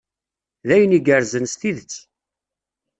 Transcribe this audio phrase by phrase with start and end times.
[0.67, 1.93] D ayen igerrzen s tidet.